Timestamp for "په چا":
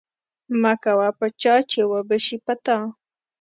1.19-1.55